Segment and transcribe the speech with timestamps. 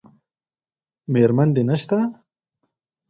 [1.11, 1.97] میرمن دې نشته؟